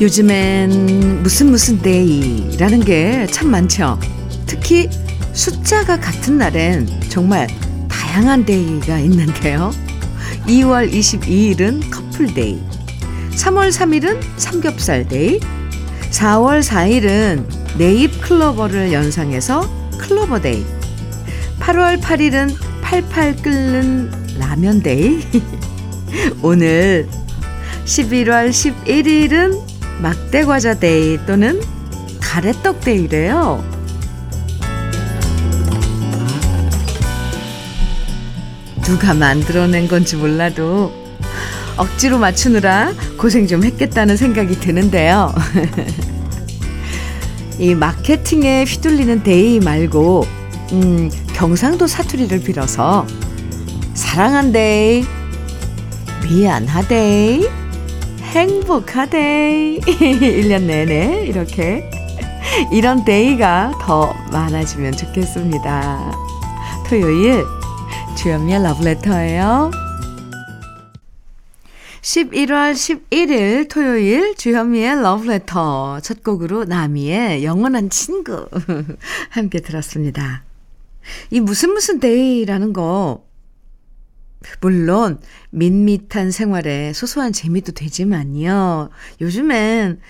[0.00, 3.98] 요즘엔 무슨 무슨 데이라는 게 참 많죠.
[4.46, 4.88] 특히
[5.34, 7.46] 숫자가 같은 날엔 정말
[7.88, 9.70] 다양한 데이가 있는데요.
[10.46, 12.58] 2월 22일은 커플 데이,
[13.32, 15.38] 3월 3일은 삼겹살 데이,
[16.10, 17.44] 4월 4일은
[17.78, 20.64] 네잎 클로버를 연상해서 클로버 데이,
[21.60, 25.20] 8월 8일은 팔팔 끓는 라면 데이,
[26.42, 27.06] 오늘
[27.84, 29.69] 11월 11일은
[30.00, 31.60] 막대과자 데이 또는
[32.20, 33.64] 가래떡 데이래요.
[38.82, 40.92] 누가 만들어낸 건지 몰라도
[41.76, 45.34] 억지로 맞추느라 고생 좀 했겠다는 생각이 드는데요.
[47.58, 50.24] 이 마케팅에 휘둘리는 데이 말고
[50.72, 53.06] 음, 경상도 사투리를 빌어서
[53.94, 55.04] 사랑한데이,
[56.24, 57.59] 미안하데이,
[58.30, 61.90] 행복하데이 1년 내내 이렇게
[62.72, 66.12] 이런 데이가 더 많아지면 좋겠습니다.
[66.88, 67.44] 토요일
[68.16, 69.72] 주현미의 러브레터예요.
[72.02, 78.46] 11월 11일 토요일 주현미의 러브레터 첫 곡으로 나미의 영원한 친구
[79.30, 80.44] 함께 들었습니다.
[81.30, 83.24] 이 무슨 무슨 데이라는 거
[84.60, 85.20] 물론
[85.50, 88.90] 밋밋한 생활에 소소한 재미도 되지만요.
[89.20, 90.00] 요즘엔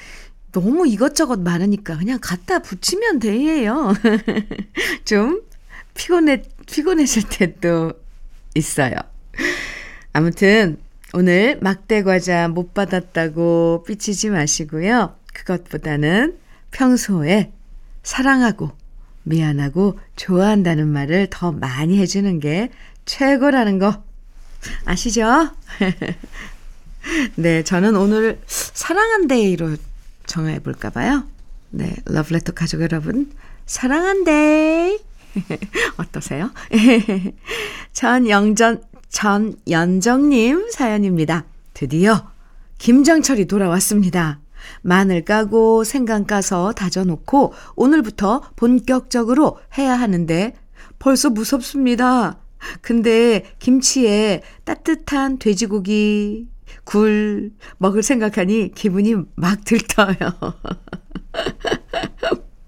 [0.52, 3.92] 너무 이것저것 많으니까 그냥 갖다 붙이면 돼요.
[5.04, 5.42] 좀
[5.94, 7.92] 피곤해 피곤해질 때도
[8.54, 8.94] 있어요.
[10.12, 10.78] 아무튼
[11.12, 15.16] 오늘 막대 과자 못 받았다고 삐치지 마시고요.
[15.34, 16.38] 그것보다는
[16.70, 17.52] 평소에
[18.02, 18.70] 사랑하고
[19.22, 22.70] 미안하고 좋아한다는 말을 더 많이 해주는 게
[23.04, 24.02] 최고라는 거
[24.84, 25.50] 아시죠?
[27.36, 29.76] 네, 저는 오늘 사랑한데이로
[30.26, 31.24] 정해볼까 봐요.
[31.70, 33.30] 네, 러브레터 가족 여러분,
[33.66, 34.98] 사랑한데이.
[35.96, 36.50] 어떠세요?
[37.92, 41.44] 전영전, 전연정님 사연입니다.
[41.74, 42.30] 드디어
[42.78, 44.40] 김장철이 돌아왔습니다.
[44.82, 50.54] 마늘 까고 생강 까서 다져놓고 오늘부터 본격적으로 해야 하는데
[50.98, 52.39] 벌써 무섭습니다.
[52.80, 56.48] 근데 김치에 따뜻한 돼지고기,
[56.84, 60.16] 굴 먹을 생각하니 기분이 막 들떠요.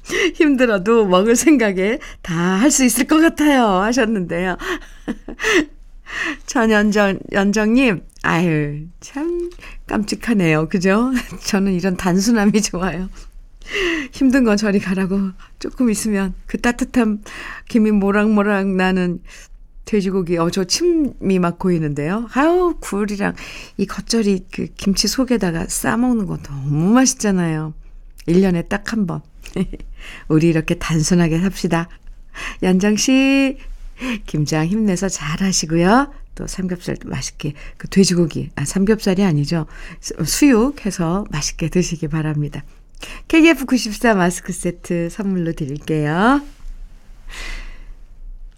[0.35, 3.65] 힘들어도 먹을 생각에 다 할 수 있을 것 같아요.
[3.67, 4.57] 하셨는데요.
[6.47, 9.51] 전연정, 연정님, 아유, 참
[9.87, 10.69] 깜찍하네요.
[10.69, 11.11] 그죠?
[11.47, 13.09] 저는 이런 단순함이 좋아요.
[14.13, 17.23] 힘든 건 저리 가라고 조금 있으면 그 따뜻한
[17.69, 19.21] 김이 모락모락 나는
[19.85, 22.29] 돼지고기, 어, 저 침이 막 고이는데요.
[22.35, 23.35] 아우, 굴이랑
[23.77, 27.75] 이 겉절이 그 김치 속에다가 싸먹는 거 너무 맛있잖아요.
[28.29, 29.23] 1년에 딱 한 번.
[30.29, 31.89] 우리 이렇게 단순하게 삽시다.
[32.63, 33.59] 연정씨,
[34.27, 36.13] 김장 힘내서 잘 하시고요.
[36.35, 39.67] 또 삼겹살도 맛있게, 그 돼지고기, 아, 삼겹살이 아니죠.
[40.25, 42.65] 수육 해서 맛있게 드시기 바랍니다.
[43.29, 46.41] KF94 마스크 세트 선물로 드릴게요.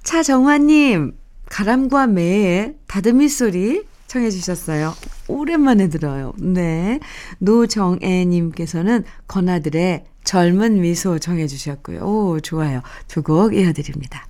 [0.04, 1.16] 차정화님,
[1.46, 4.94] 가람과 매의 다듬이 소리 청해 주셨어요.
[5.28, 6.32] 오랜만에 들어요.
[6.38, 7.00] 네.
[7.38, 12.00] 노정애님께서는 건아들의 젊은 미소 정해 주셨고요.
[12.00, 12.82] 오, 좋아요.
[13.08, 14.26] 두 곡 이어드립니다.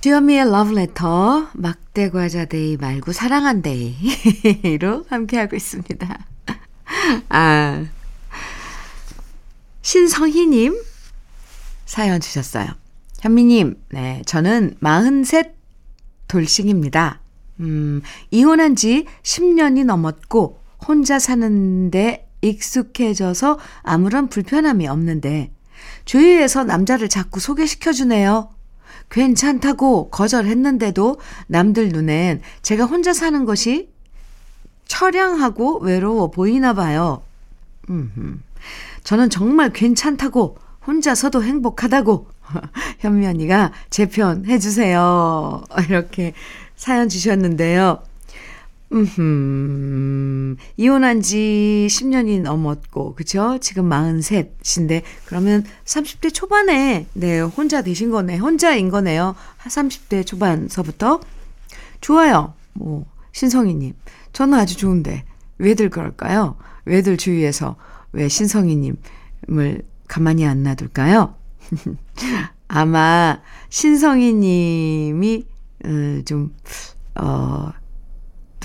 [0.00, 6.26] 주현미의 러브레터, 막대과자데이 말고 사랑한데이로 함께하고 있습니다.
[7.28, 7.84] 아,
[9.82, 10.76] 신성희님
[11.86, 12.66] 사연 주셨어요.
[13.22, 15.44] 현미님, 네, 저는 43
[16.26, 17.20] 돌싱입니다.
[17.60, 18.02] 음,
[18.32, 25.52] 이혼한 지 10년이 넘었고, 혼자 사는데 익숙해져서 아무런 불편함이 없는데,
[26.04, 28.50] 주위에서 남자를 자꾸 소개시켜주네요.
[29.08, 33.88] 괜찮다고 거절했는데도 남들 눈엔 제가 혼자 사는 것이
[34.86, 37.22] 처량하고 외로워 보이나 봐요.
[37.88, 38.38] 음흠.
[39.04, 40.58] 저는 정말 괜찮다고
[40.88, 42.31] 혼자서도 행복하다고
[43.00, 45.62] 현미 언니가 제 편 해주세요.
[45.88, 46.32] 이렇게
[46.76, 48.02] 사연 주셨는데요.
[48.92, 53.56] 음, 이혼한 지 10년이 넘었고, 그죠?
[53.60, 58.36] 지금 43인데, 그러면 30대 초반에, 네, 혼자 되신 거네.
[58.36, 59.34] 혼자인 거네요.
[59.64, 61.20] 30대 초반서부터.
[62.02, 62.52] 좋아요.
[62.74, 63.94] 뭐, 신성희님.
[64.34, 65.24] 저는 아주 좋은데,
[65.58, 66.56] 왜들 그럴까요?
[66.84, 67.76] 왜들 주위에서
[68.12, 71.34] 왜 신성희님을 가만히 안 놔둘까요?
[72.68, 75.46] 아마 신성희 님이,
[75.84, 76.54] 음, 좀,
[77.14, 77.70] 어,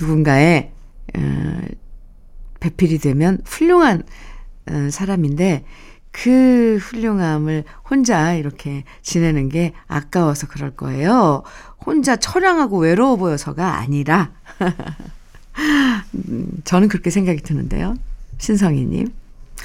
[0.00, 0.72] 누군가의
[1.16, 1.60] 어,
[2.60, 4.02] 배필이 되면 훌륭한
[4.70, 5.64] 어, 사람인데
[6.10, 11.42] 그 훌륭함을 혼자 이렇게 지내는 게 아까워서 그럴 거예요.
[11.84, 14.32] 혼자 처량하고 외로워 보여서가 아니라
[16.14, 17.94] 음, 저는 그렇게 생각이 드는데요.
[18.38, 19.12] 신성희님.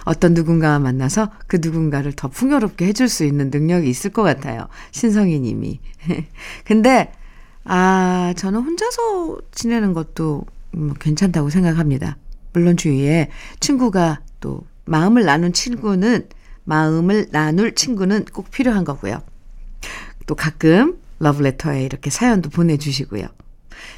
[0.05, 4.67] 어떤 누군가와 만나서 그 누군가를 더 풍요롭게 해줄 수 있는 능력이 있을 것 같아요.
[4.91, 5.79] 신성희 님이.
[6.65, 7.11] 근데,
[7.63, 12.17] 아, 저는 혼자서 지내는 것도 뭐 괜찮다고 생각합니다.
[12.51, 13.29] 물론 주위에
[13.59, 16.27] 친구가 또 마음을 나눈 친구는,
[16.65, 19.21] 마음을 나눌 친구는 꼭 필요한 거고요.
[20.25, 23.25] 또 가끔 러브레터에 이렇게 사연도 보내주시고요.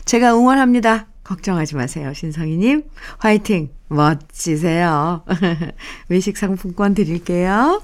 [0.06, 1.08] 제가 응원합니다.
[1.26, 2.84] 걱정하지 마세요, 신성희님.
[3.18, 3.70] 화이팅!
[3.88, 5.24] 멋지세요.
[6.08, 7.82] 외식 상품권 드릴게요.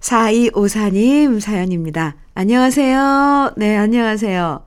[0.00, 2.16] 4254님 사연입니다.
[2.34, 3.54] 안녕하세요.
[3.56, 4.64] 네, 안녕하세요.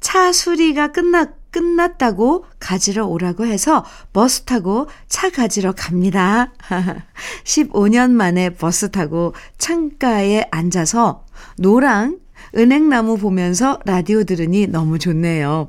[0.00, 6.52] 차 수리가 끝나, 끝났다고 가지러 오라고 해서 버스 타고 차 가지러 갑니다.
[7.42, 11.24] 15년 만에 버스 타고 창가에 앉아서
[11.58, 12.20] 노랑
[12.56, 15.68] 은행나무 보면서 라디오 들으니 너무 좋네요.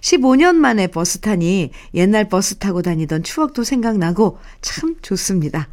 [0.00, 5.68] 15년 만에 버스 타니 옛날 버스 타고 다니던 추억도 생각나고 참 좋습니다.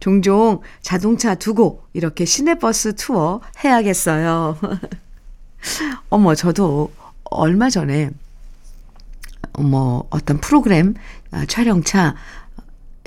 [0.00, 4.58] 종종 자동차 두고 이렇게 시내버스 투어 해야겠어요.
[6.10, 6.92] 어머, 저도
[7.24, 8.10] 얼마 전에
[9.58, 10.94] 뭐 어떤 프로그램
[11.30, 12.14] 아, 촬영차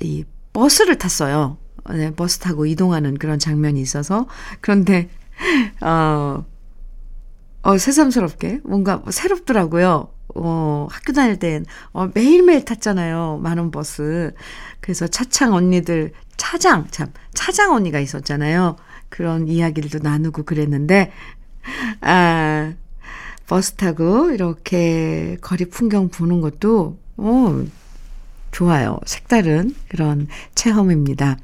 [0.01, 0.23] 이
[0.53, 1.57] 버스를 탔어요.
[1.91, 4.27] 네, 버스 타고 이동하는 그런 장면이 있어서
[4.61, 5.09] 그런데
[5.81, 6.45] 어,
[7.61, 10.09] 어 새삼스럽게 뭔가 새롭더라고요.
[10.35, 13.39] 어, 학교 다닐 땐, 어, 매일매일 탔잖아요.
[13.41, 14.33] 많은 버스.
[14.79, 18.75] 그래서 차창 언니들, 차장, 참, 차장 언니가 있었잖아요.
[19.09, 21.11] 그런 이야기들도 나누고 그랬는데,
[22.01, 22.73] 아,
[23.47, 27.65] 버스 타고 이렇게 거리 풍경 보는 것도, 어,
[28.51, 28.99] 좋아요.
[29.05, 31.37] 색다른 그런 체험입니다.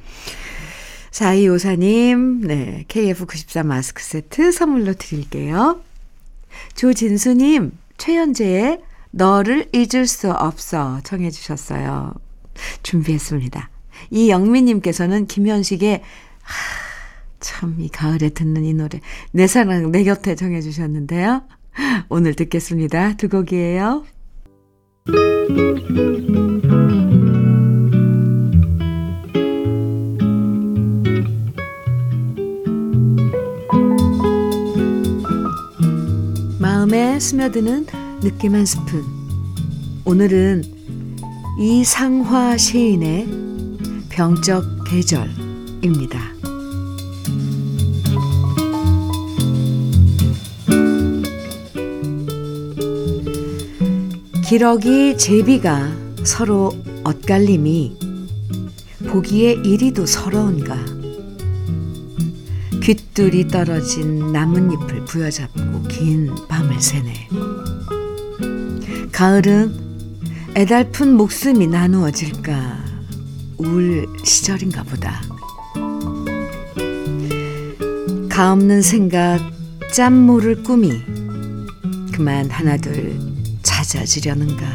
[1.11, 5.81] 4254님, 네, KF94 마스크 세트 선물로 드릴게요.
[6.75, 8.81] 조진수님, 최현재의
[9.11, 12.13] 너를 잊을 수 없어 청해 주셨어요.
[12.83, 13.69] 준비했습니다.
[14.11, 16.01] 이영민님께서는 김현식의
[17.39, 18.99] 참 이 가을에 듣는 이 노래
[19.31, 21.43] 내 사랑 내 곁에 정해 주셨는데요.
[22.09, 23.17] 오늘 듣겠습니다.
[23.17, 24.03] 두 곡이에요.
[37.19, 37.85] 스며드는
[38.21, 39.03] 느낌 한 스푼.
[40.05, 40.63] 오늘은
[41.59, 43.27] 이상화 시인의
[44.09, 46.35] 병적 계절입니다.
[54.47, 55.91] 기러기 제비가
[56.23, 56.71] 서로
[57.03, 57.97] 엇갈림이
[59.07, 60.77] 보기에 이리도 서러운가.
[62.81, 65.64] 귓줄이 떨어진 나뭇잎을 부여잡고
[65.95, 67.29] 긴 밤을 새네.
[69.13, 69.73] 가을은
[70.53, 72.83] 애달픈 목숨이 나누어질까
[73.59, 75.21] 울 시절인가 보다.
[78.29, 79.39] 가없는 생각,
[79.93, 80.91] 짬 모를 꿈이
[82.11, 83.17] 그만 하나둘
[83.63, 84.65] 잦아지려는가.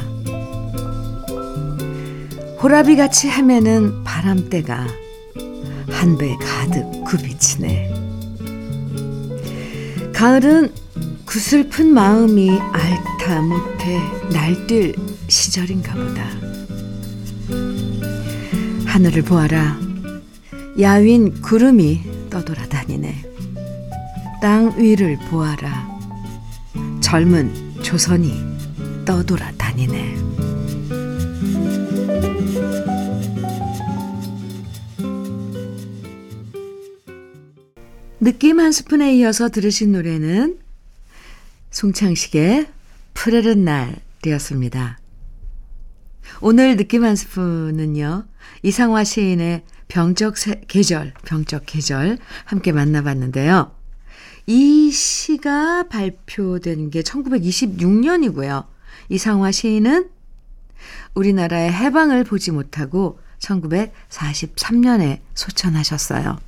[2.63, 4.87] 호라비같이 헤매는 바람대가
[5.91, 7.93] 한 배 가득 굽이치네.
[10.15, 10.80] 가을은
[11.31, 14.97] 구슬픈 마음이 앓다 못해 날뛸
[15.29, 16.25] 시절인가 보다.
[18.85, 19.79] 하늘을 보아라.
[20.81, 23.15] 야윈 구름이 떠돌아다니네.
[24.43, 25.89] 땅 위를 보아라.
[27.01, 28.35] 젊은 조선이
[29.05, 30.17] 떠돌아다니네.
[38.19, 40.70] 느낌 한 스푼에 이어서 들으신 노래는
[41.71, 42.69] 송창식의
[43.15, 44.99] 푸르른 날이었습니다.
[46.41, 48.27] 오늘 느낌 한 스푼은요,
[48.63, 50.35] 이상화 시인의 병적
[50.69, 53.75] 계절, 병적 계절 함께 만나봤는데요.
[54.47, 58.67] 이 시가 발표된 게 1926년이고요.
[59.09, 60.11] 이상화 시인은
[61.15, 66.39] 우리나라의 해방을 보지 못하고 1943년에 소천하셨어요.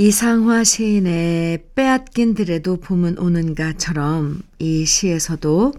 [0.00, 5.72] 이상화 시인의 빼앗긴 들에도 봄은 오는가처럼 이 시에서도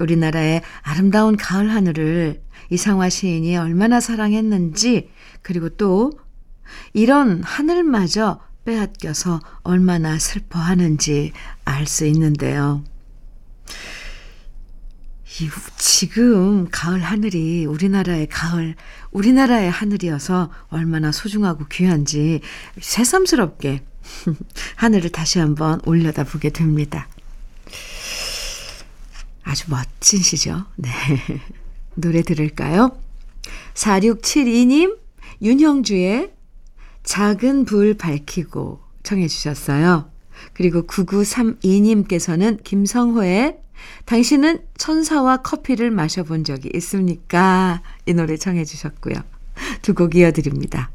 [0.00, 2.40] 우리나라의 아름다운 가을 하늘을
[2.70, 5.10] 이상화 시인이 얼마나 사랑했는지
[5.42, 6.12] 그리고 또
[6.94, 11.32] 이런 하늘마저 빼앗겨서 얼마나 슬퍼하는지
[11.66, 12.84] 알 수 있는데요.
[15.40, 18.74] 이, 지금 가을 하늘이 우리나라의 가을,
[19.10, 22.40] 우리나라의 하늘이어서 얼마나 소중하고 귀한지
[22.80, 23.82] 새삼스럽게
[24.76, 27.08] 하늘을 다시 한번 올려다 보게 됩니다.
[29.42, 30.64] 아주 멋진 시죠?
[30.76, 30.90] 네.
[31.94, 32.98] 노래 들을까요?
[33.74, 34.98] 4672님,
[35.42, 36.32] 윤형주의
[37.04, 40.10] 작은 불 밝히고 청해 주셨어요.
[40.54, 43.65] 그리고 9932님께서는 김성호의
[44.04, 47.82] 당신은 천사와 커피를 마셔본 적이 있습니까?
[48.06, 49.14] 이 노래 청해 주셨고요.
[49.82, 50.90] 두 곡 이어드립니다.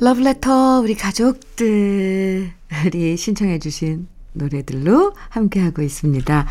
[0.00, 2.50] 러브레터 우리 가족들이
[3.16, 6.46] 신청해 주신 노래들로 함께하고 있습니다.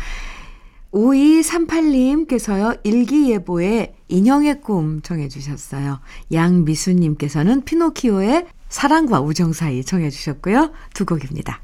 [0.92, 6.00] 5238님께서요, 일기예보의 인형의 꿈 청해 주셨어요.
[6.32, 10.72] 양미수님께서는 피노키오의 사랑과 우정 사이 청해 주셨고요.
[10.94, 11.60] 두 곡입니다.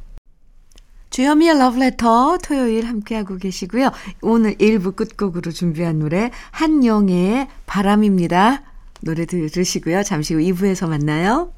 [1.14, 3.92] 주현미의 러브레터 토요일 함께하고 계시고요.
[4.20, 8.64] 오늘 1부 끝곡으로 준비한 노래 한영애의 바람입니다.
[9.00, 10.02] 노래 들으시고요.
[10.02, 11.53] 잠시 후 2부에서 만나요.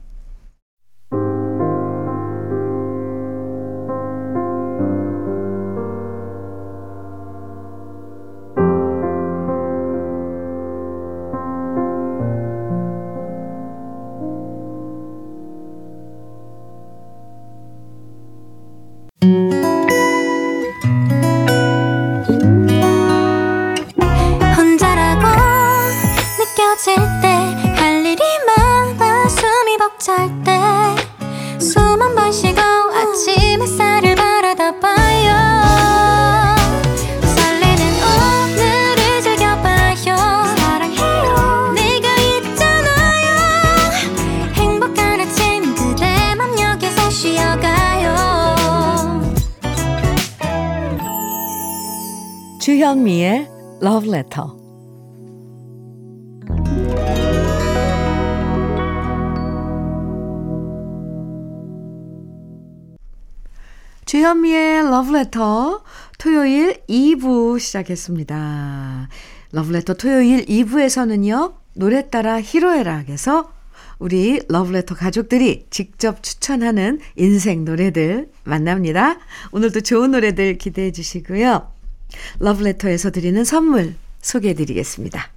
[52.87, 53.49] 주현미의
[53.83, 54.47] Love Letter.
[64.05, 65.79] 주현미의 Love Letter
[66.21, 69.09] 토요일 2부 시작했습니다.
[69.53, 71.55] Love Letter 토요일 2부에서는요.
[71.75, 73.51] 노래 따라 히로에락에서
[73.99, 79.19] 우리 러브레터 가족들이 직접 추천하는 인생 노래들 만납니다.
[79.53, 81.76] 오늘도 좋은 노래들 기대해 주시고요.
[82.39, 85.31] 러브레터에서 드리는 선물 소개해 드리겠습니다.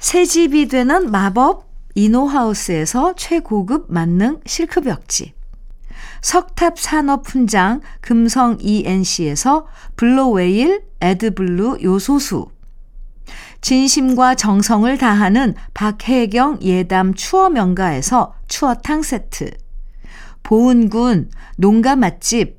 [0.00, 5.34] 새 집이 되는 마법 이노하우스에서 최고급 만능 실크벽지.
[6.22, 12.48] 석탑 산업 훈장 금성 ENC에서 블로웨일 에드블루 요소수.
[13.60, 19.50] 진심과 정성을 다하는 박혜경 예담 추어 명가에서 추어탕 세트.
[20.42, 22.58] 보은군 농가 맛집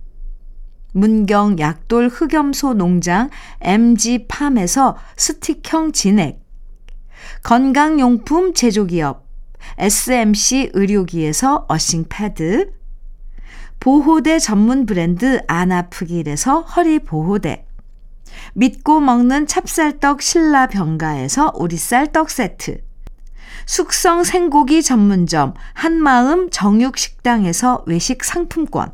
[0.93, 3.29] 문경 약돌 흑염소 농장
[3.61, 6.41] MG팜에서 스틱형 진액,
[7.43, 9.25] 건강용품 제조기업
[9.77, 12.71] SMC 의료기에서 어싱 패드,
[13.79, 17.65] 보호대 전문 브랜드 안아프길에서 허리 보호대,
[18.53, 22.81] 믿고 먹는 찹쌀떡 신라 병가에서 오리쌀 떡 세트,
[23.65, 28.93] 숙성 생고기 전문점 한마음 정육식당에서 외식 상품권,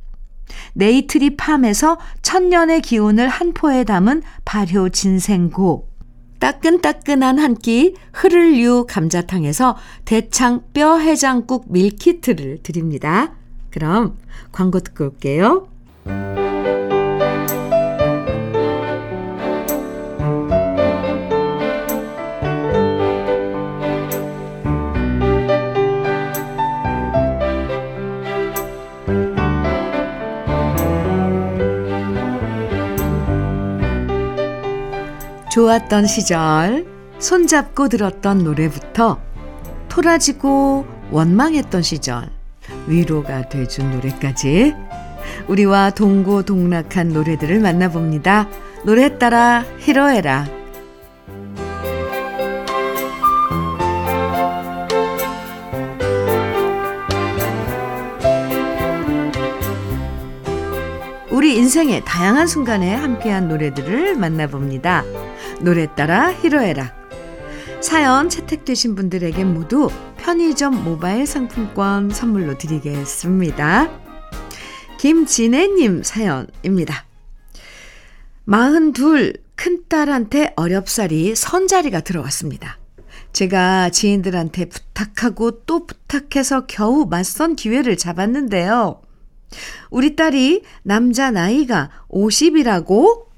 [0.73, 5.89] 네이트리 팜에서 천년의 기운을 한 포에 담은 발효 진생고.
[6.39, 13.33] 따끈따끈한 한 끼 흐를유 감자탕에서 대창 뼈 해장국 밀키트를 드립니다.
[13.69, 14.17] 그럼
[14.51, 15.67] 광고 듣고 올게요.
[35.51, 36.85] 좋았던 시절,
[37.19, 39.19] 손잡고 들었던 노래부터
[39.89, 42.29] 토라지고 원망했던 시절,
[42.87, 44.73] 위로가 돼준 노래까지
[45.49, 48.47] 우리와 동고동락한 노래들을 만나봅니다.
[48.85, 50.47] 노래 따라 히로에라
[61.29, 65.03] 우리 인생의 다양한 순간에 함께한 노래들을 만나봅니다.
[65.63, 67.01] 노래 따라 히로에락.
[67.81, 73.89] 사연 채택되신 분들에게 모두 편의점 모바일 상품권 선물로 드리겠습니다.
[74.99, 77.05] 김진애님 사연입니다.
[78.45, 82.77] 42 큰딸한테 어렵사리 선자리가 들어왔습니다.
[83.33, 89.01] 제가 지인들한테 부탁하고 또 부탁해서 겨우 맞선 기회를 잡았는데요.
[89.89, 93.30] 우리 딸이 남자 나이가 50이라고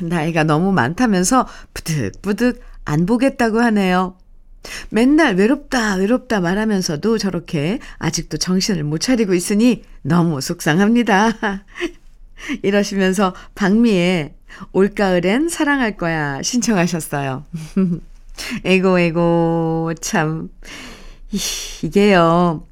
[0.00, 4.16] 나이가 너무 많다면서 부득부득 안 보겠다고 하네요.
[4.90, 11.64] 맨날 외롭다, 외롭다 말하면서도 저렇게 아직도 정신을 못 차리고 있으니 너무 속상합니다.
[12.62, 14.34] 이러시면서 박미의
[14.72, 17.44] 올가을엔 사랑할 거야 신청하셨어요.
[18.64, 20.50] 에고, 에고, 참.
[21.82, 22.66] 이게요.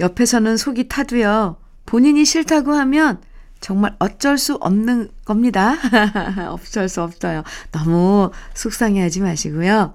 [0.00, 1.56] 옆에서는 속이 타도요.
[1.86, 3.20] 본인이 싫다고 하면
[3.62, 5.76] 정말 어쩔 수 없는 겁니다.
[6.50, 7.44] 어쩔 수 없어요.
[7.70, 9.94] 너무 속상해 하지 마시고요.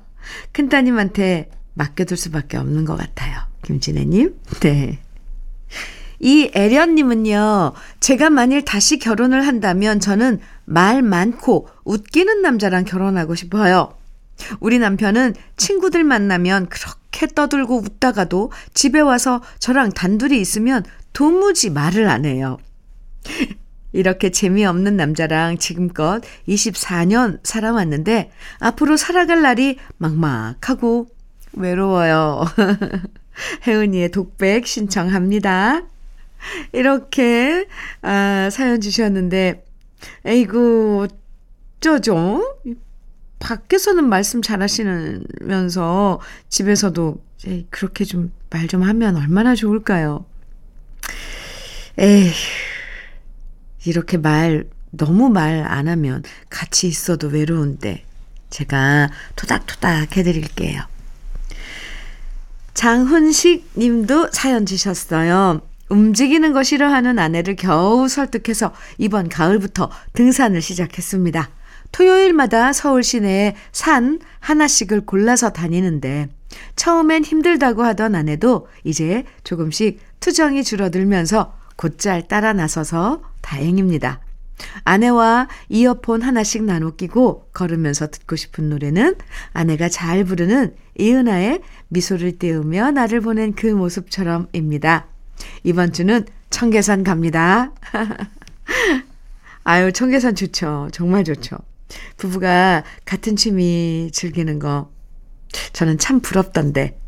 [0.54, 3.42] 큰 따님한테 맡겨둘 수밖에 없는 것 같아요.
[3.64, 4.40] 김진애님.
[4.62, 5.00] 네.
[6.20, 13.94] 이 애련님은요, 제가 만일 다시 결혼을 한다면 저는 말 많고 웃기는 남자랑 결혼하고 싶어요.
[14.60, 20.84] 우리 남편은 친구들 만나면 그렇게 떠들고 웃다가도 집에 와서 저랑 단둘이 있으면
[21.14, 22.58] 도무지 말을 안 해요.
[23.94, 31.08] 이렇게 재미없는 남자랑 지금껏 24년 살아왔는데 앞으로 살아갈 날이 막막하고
[31.54, 32.46] 외로워요.
[33.66, 35.84] 혜은이의 독백 신청합니다.
[36.72, 37.68] 이렇게
[38.02, 39.66] 아, 사연 주셨는데
[40.26, 41.08] 에이구
[41.80, 42.58] 어쩌죠?
[43.40, 46.20] 밖에서는 말씀 잘 하시면서
[46.50, 47.18] 집에서도
[47.70, 50.26] 그렇게 좀 말좀 하면 얼마나 좋을까요?
[52.00, 52.32] 에이,
[53.88, 58.04] 이렇게 말, 너무 말 안 하면 같이 있어도 외로운데
[58.50, 60.82] 제가 토닥토닥 해드릴게요.
[62.74, 65.62] 장훈식 님도 사연 주셨어요.
[65.90, 71.50] 움직이는 거 싫어하는 아내를 겨우 설득해서 이번 가을부터 등산을 시작했습니다.
[71.92, 76.28] 토요일마다 서울 시내에 산 하나씩을 골라서 다니는데
[76.76, 84.20] 처음엔 힘들다고 하던 아내도 이제 조금씩 투정이 줄어들면서 곧잘 따라 나서서 다행입니다.
[84.84, 89.16] 아내와 이어폰 하나씩 나눠 끼고 걸으면서 듣고 싶은 노래는
[89.54, 95.08] 아내가 잘 부르는 이은아의 미소를 띄우며 나를 보낸 그 모습처럼입니다.
[95.64, 97.72] 이번 주는 청계산 갑니다.
[99.64, 100.90] 아유, 청계산 좋죠.
[100.92, 101.58] 정말 좋죠.
[102.18, 104.92] 부부가 같은 취미 즐기는 거
[105.74, 107.00] 저는 참 부럽던데.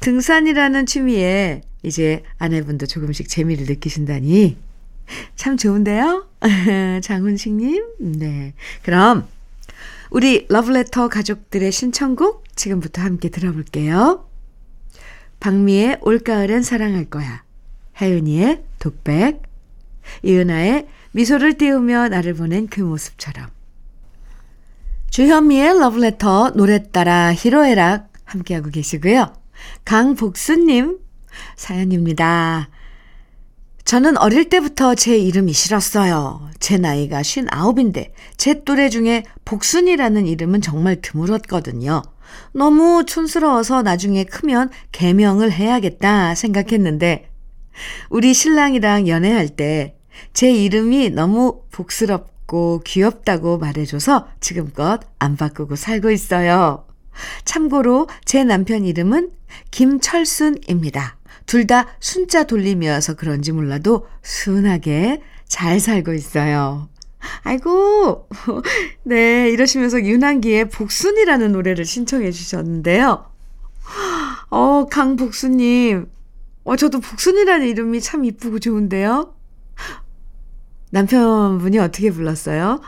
[0.00, 4.56] 등산이라는 취미에 이제 아내분도 조금씩 재미를 느끼신다니
[5.36, 6.26] 참 좋은데요?
[7.02, 7.84] 장훈식님?
[8.18, 8.54] 네.
[8.82, 9.28] 그럼
[10.10, 14.28] 우리 러브레터 가족들의 신청곡 지금부터 함께 들어볼게요.
[15.40, 17.44] 박미의 올가을엔 사랑할 거야.
[18.00, 19.42] 혜윤이의 독백.
[20.22, 23.48] 이은아의 미소를 띄우며 나를 보낸 그 모습처럼.
[25.10, 29.32] 주현미의 러브레터 노래 따라 히로에락 함께하고 계시고요.
[29.84, 30.98] 강복수님
[31.56, 32.68] 사연입니다.
[33.84, 36.48] 저는 어릴 때부터 제 이름이 싫었어요.
[36.58, 42.02] 제 나이가 59인데 제 또래 중에 복순이라는 이름은 정말 드물었거든요.
[42.52, 47.28] 너무 촌스러워서 나중에 크면 개명을 해야겠다 생각했는데
[48.08, 49.96] 우리 신랑이랑 연애할 때
[50.32, 56.86] 제 이름이 너무 복스럽 귀엽고 귀엽다고 말해줘서 지금껏 안 바꾸고 살고 있어요.
[57.44, 59.30] 참고로 제 남편 이름은
[59.70, 61.16] 김철순입니다.
[61.46, 66.88] 둘 다 순자 돌림이어서 그런지 몰라도 순하게 잘 살고 있어요.
[67.42, 68.28] 아이고,
[69.04, 73.30] 네, 이러시면서 윤한기의 복순이라는 노래를 신청해 주셨는데요.
[74.50, 76.06] 어, 강복순님.
[76.64, 79.34] 어, 저도 복순이라는 이름이 참 이쁘고 좋은데요.
[80.90, 82.80] 남편분이 어떻게 불렀어요?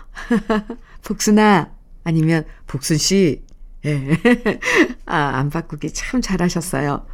[1.03, 1.73] 복순아
[2.05, 3.43] 아니면 복순 씨.
[3.85, 4.19] 예.
[5.07, 7.07] 아, 안 바꾸기 참 잘하셨어요.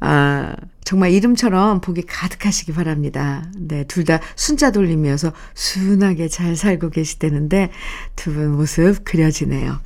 [0.00, 3.50] 아, 정말 이름처럼 복이 가득하시기 바랍니다.
[3.56, 7.70] 네, 둘 다 순자 돌림이어서 순하게 잘 살고 계시다는데
[8.16, 9.80] 두 분 모습 그려지네요.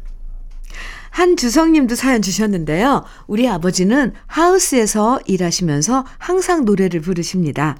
[1.10, 3.04] 한주성 님도 사연 주셨는데요.
[3.26, 7.76] 우리 아버지는 하우스에서 일하시면서 항상 노래를 부르십니다.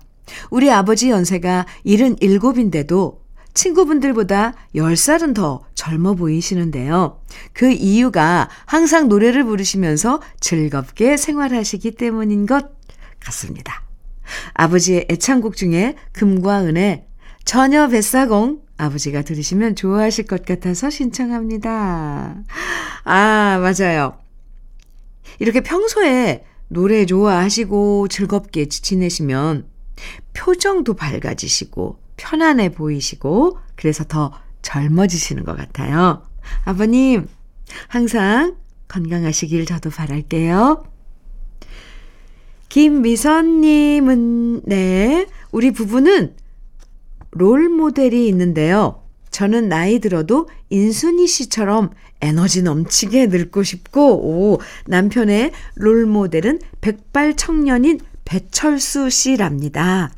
[0.51, 3.19] 우리 아버지 연세가 77인데도
[3.59, 7.21] 친구분들보다 10살은 더 젊어 보이시는데요.
[7.53, 12.71] 그 이유가 항상 노래를 부르시면서 즐겁게 생활하시기 때문인 것
[13.19, 13.83] 같습니다.
[14.55, 17.07] 아버지의 애창곡 중에 금과 은의
[17.45, 22.37] 처녀 뱃사공 아버지가 들으시면 좋아하실 것 같아서 신청합니다.
[23.05, 24.19] 아, 맞아요.
[25.41, 29.67] 이렇게 평소에 노래 좋아하시고 즐겁게 지내시면
[30.33, 36.23] 표정도 밝아지시고 편안해 보이시고 그래서 더 젊어지시는 것 같아요.
[36.65, 37.27] 아버님,
[37.87, 38.57] 항상
[38.89, 40.85] 건강하시길 저도 바랄게요.
[42.69, 46.35] 김미선님은, 네, 우리 부부는
[47.31, 49.05] 롤 모델이 있는데요.
[49.31, 58.01] 저는 나이 들어도 인순이 씨처럼 에너지 넘치게 늙고 싶고, 오, 남편의 롤 모델은 백발 청년인
[58.25, 60.11] 배철수 씨랍니다.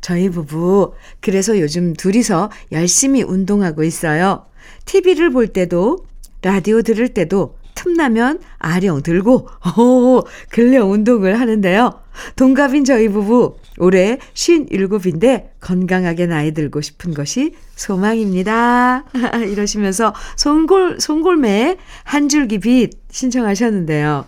[0.00, 4.46] 저희 부부, 그래서 요즘 둘이서 열심히 운동하고 있어요.
[4.84, 6.06] TV를 볼 때도,
[6.42, 12.00] 라디오 들을 때도 틈나면 아령 들고, 오, 근력 운동을 하는데요.
[12.36, 19.04] 동갑인 저희 부부, 올해 57인데 건강하게 나이 들고 싶은 것이 소망입니다.
[19.46, 24.26] 이러시면서 송골, 송골매의 한 줄기 빛 신청하셨는데요.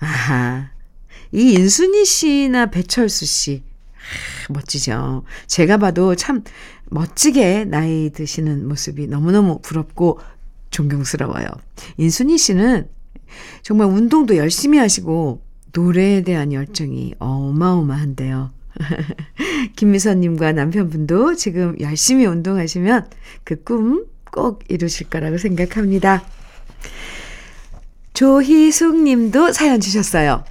[0.00, 0.70] 아하.
[1.32, 3.62] 이 인순이 씨나 배철수 씨.
[4.50, 5.24] 멋지죠.
[5.46, 6.42] 제가 봐도 참
[6.90, 10.20] 멋지게 나이 드시는 모습이 너무너무 부럽고
[10.70, 11.46] 존경스러워요.
[11.96, 12.88] 인순이 씨는
[13.62, 18.52] 정말 운동도 열심히 하시고 노래에 대한 열정이 어마어마한데요.
[19.76, 23.08] 김미선님과 남편분도 지금 열심히 운동하시면
[23.44, 26.24] 그 꿈 꼭 이루실 거라고 생각합니다.
[28.14, 30.44] 조희숙 님도 사연 주셨어요.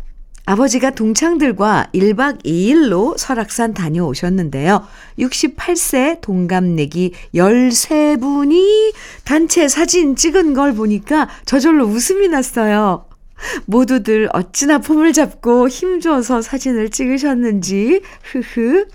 [0.45, 4.85] 아버지가 동창들과 1박 2일로 설악산 다녀오셨는데요.
[5.19, 13.05] 68세 동갑내기 13분이 단체 사진 찍은 걸 보니까 저절로 웃음이 났어요.
[13.65, 18.87] 모두들 어찌나 폼을 잡고 힘줘서 사진을 찍으셨는지, 흐흐.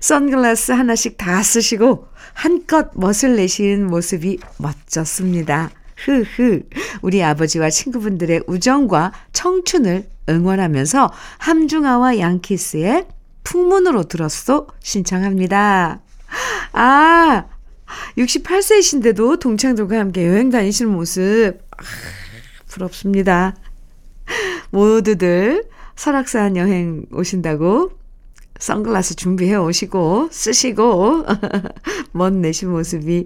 [0.00, 5.70] 선글라스 하나씩 다 쓰시고 한껏 멋을 내신 모습이 멋졌습니다.
[5.96, 6.62] 흐흐.
[7.02, 13.06] 우리 아버지와 친구분들의 우정과 청춘을 응원하면서 함중아와 양키스의
[13.44, 16.00] 풍문으로 들었소 신청합니다.
[16.72, 17.44] 아,
[18.16, 21.54] 68세이신데도 동창들과 함께 여행 다니시는 모습.
[21.76, 21.82] 아,
[22.68, 23.54] 부럽습니다.
[24.70, 25.64] 모두들
[25.96, 27.90] 설악산 여행 오신다고
[28.58, 31.26] 선글라스 준비해 오시고 쓰시고
[32.12, 33.24] 멋 내신 모습이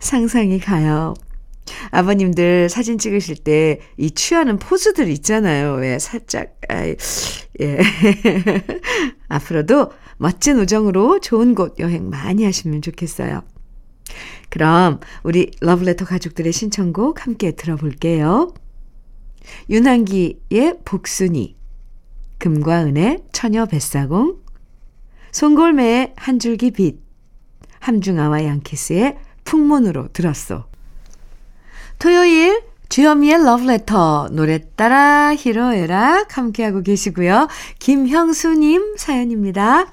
[0.00, 1.14] 상상이 가요.
[1.90, 5.74] 아버님들 사진 찍으실 때 이 취하는 포즈들 있잖아요.
[5.74, 6.96] 왜 살짝 아이,
[7.60, 7.78] 예.
[9.28, 13.42] 앞으로도 멋진 우정으로 좋은 곳 여행 많이 하시면 좋겠어요.
[14.48, 18.52] 그럼 우리 러브레터 가족들의 신청곡 함께 들어볼게요.
[19.70, 21.56] 윤한기의 복순이,
[22.38, 24.38] 금과 은의 처녀 뱃사공,
[25.32, 27.00] 송골매의 한 줄기 빛,
[27.80, 30.71] 함중아와 양키스의 풍문으로 들었어.
[32.02, 37.46] 토요일 주현미의 러브레터 노래 따라 히로에락 함께하고 계시고요.
[37.78, 39.86] 김형수님 사연입니다.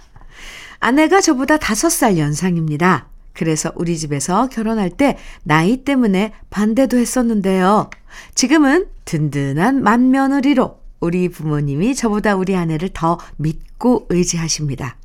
[0.80, 3.10] 아내가 저보다 5살 연상입니다.
[3.34, 7.92] 그래서 우리 집에서 결혼할 때 나이 때문에 반대도 했었는데요.
[8.34, 14.98] 지금은 든든한 맏며느리로 우리 부모님이 저보다 우리 아내를 더 믿고 의지하십니다.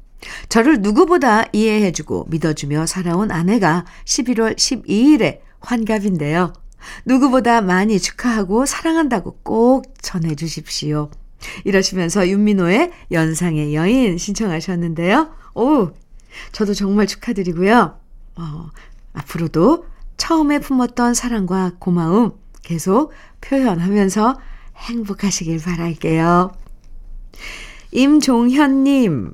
[0.49, 6.64] 저를 누구보다 이해해주고 믿어주며 살아온 아내가 11월 12일에 환갑인데요.
[7.05, 11.11] 누구보다 많이 축하하고 사랑한다고 꼭 전해주십시오.
[11.65, 15.31] 이러시면서 윤민호의 연상의 여인 신청하셨는데요.
[15.55, 15.91] 오,
[16.53, 17.99] 저도 정말 축하드리고요.
[18.37, 18.71] 어,
[19.13, 24.39] 앞으로도 처음에 품었던 사랑과 고마움 계속 표현하면서
[24.77, 26.53] 행복하시길 바랄게요.
[27.93, 29.33] 임종현님은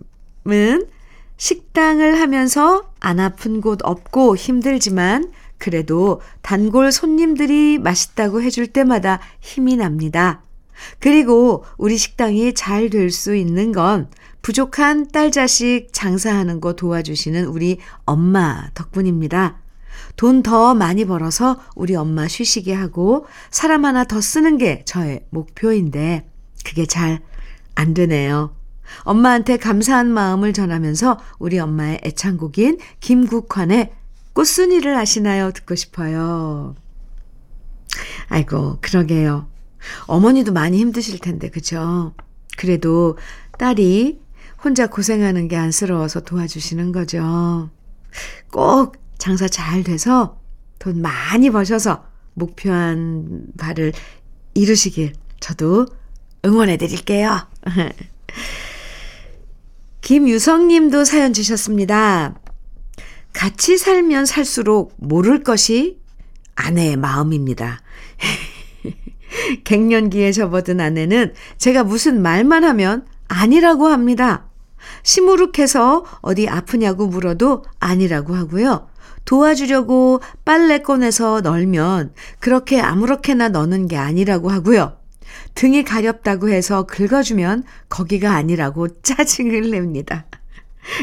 [1.37, 10.43] 식당을 하면서 안 아픈 곳 없고 힘들지만 그래도 단골 손님들이 맛있다고 해줄 때마다 힘이 납니다.
[10.99, 14.09] 그리고 우리 식당이 잘 될 수 있는 건
[14.43, 19.61] 부족한 딸 자식 장사하는 거 도와주시는 우리 엄마 덕분입니다.
[20.17, 26.27] 돈 더 많이 벌어서 우리 엄마 쉬시게 하고 사람 하나 더 쓰는 게 저의 목표인데
[26.65, 27.21] 그게 잘
[27.75, 28.55] 안 되네요.
[29.05, 33.93] 엄마한테 감사한 마음을 전하면서 우리 엄마의 애창곡인 김국환의
[34.33, 35.53] 꽃순이를 아시나요?
[35.53, 36.75] 듣고 싶어요.
[38.29, 39.49] 아이고, 그러게요.
[40.07, 42.15] 어머니도 많이 힘드실 텐데, 그죠?
[42.57, 43.19] 그래도
[43.59, 44.21] 딸이
[44.63, 47.71] 혼자 고생하는 게 안쓰러워서 도와주시는 거죠.
[48.53, 50.41] 꼭 장사 잘 돼서
[50.79, 53.93] 돈 많이 버셔서 목표한 바를
[54.55, 55.87] 이루시길 저도
[56.45, 57.49] 응원해 드릴게요.
[60.01, 62.35] 김유성 님도 사연 주셨습니다.
[63.33, 65.99] 같이 살면 살수록 모를 것이
[66.55, 67.81] 아내의 마음입니다.
[69.65, 74.47] 갱년기에 접어든 아내는 제가 무슨 말만 하면 아니라고 합니다.
[75.03, 78.89] 시무룩해서 어디 아프냐고 물어도 아니라고 하고요.
[79.25, 84.97] 도와주려고 빨래 꺼내서 널면 그렇게 아무렇게나 너는 게 아니라고 하고요.
[85.55, 90.27] 등이 가렵다고 해서 긁어주면 거기가 아니라고 짜증을 냅니다.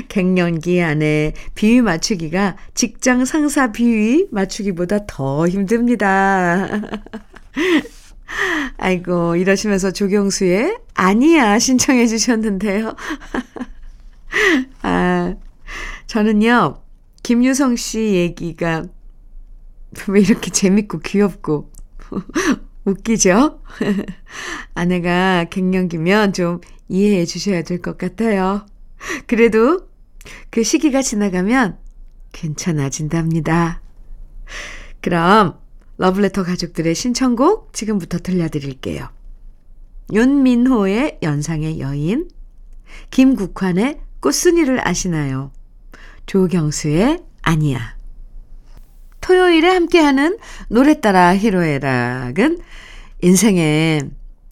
[0.09, 6.67] 갱년기 안에 비위 맞추기가 직장 상사 비위 맞추기보다 더 힘듭니다.
[8.77, 12.95] 아이고, 이러시면서 조경수의 아니야 신청해 주셨는데요.
[14.81, 15.35] 아,
[16.07, 16.81] 저는요,
[17.23, 18.85] 김유성 씨 얘기가
[20.09, 21.71] 왜 이렇게 재밌고 귀엽고
[22.85, 23.61] 웃기죠?
[24.73, 28.65] 아내가 갱년기면 좀 이해해 주셔야 될 것 같아요.
[29.27, 29.87] 그래도
[30.49, 31.77] 그 시기가 지나가면
[32.31, 33.81] 괜찮아진답니다.
[35.01, 35.59] 그럼
[35.97, 39.09] 러블레터 가족들의 신청곡 지금부터 들려드릴게요.
[40.13, 42.29] 윤민호의 연상의 여인,
[43.11, 45.51] 김국환의 꽃순이를 아시나요?
[46.25, 47.97] 조경수의 아니야.
[49.21, 50.37] 토요일에 함께하는
[50.69, 52.59] 노래 따라 히로에락은
[53.21, 54.01] 인생에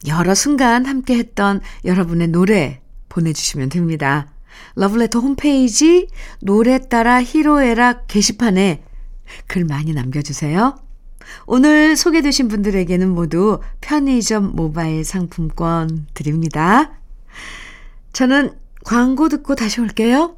[0.08, 4.32] 여러 순간 함께했던 여러분의 노래 보내주시면 됩니다.
[4.76, 6.06] 러블레터 홈페이지
[6.40, 8.82] 노래 따라 히로에락 게시판에
[9.46, 10.78] 글 많이 남겨주세요.
[11.46, 16.92] 오늘 소개되신 분들에게는 모두 편의점 모바일 상품권 드립니다.
[18.12, 18.52] 저는
[18.84, 20.36] 광고 듣고 다시 올게요.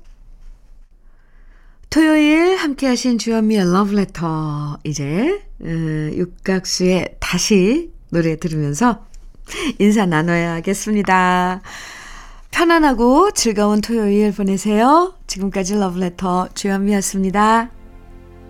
[1.90, 4.78] 토요일 함께 하신 주현미의 러브레터.
[4.84, 9.06] 이제, 음, 육각수의 다시 노래 들으면서
[9.78, 11.62] 인사 나눠야겠습니다.
[12.50, 15.14] 편안하고 즐거운 토요일 보내세요.
[15.26, 17.77] 지금까지 러브레터 주현미였습니다.